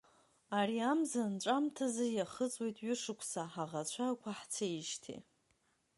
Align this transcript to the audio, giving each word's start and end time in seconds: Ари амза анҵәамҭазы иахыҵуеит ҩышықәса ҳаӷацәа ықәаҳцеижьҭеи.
Ари 0.59 0.77
амза 0.91 1.21
анҵәамҭазы 1.27 2.05
иахыҵуеит 2.11 2.77
ҩышықәса 2.85 3.43
ҳаӷацәа 3.51 4.05
ықәаҳцеижьҭеи. 4.13 5.19